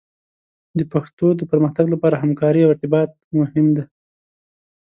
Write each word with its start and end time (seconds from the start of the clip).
د 0.77 0.79
پښتو 0.93 1.25
د 1.39 1.41
پرمختګ 1.51 1.85
لپاره 1.93 2.21
همکارۍ 2.23 2.61
او 2.63 2.71
ارتباط 2.73 3.09
مهم 3.39 3.65
دي. 3.75 3.83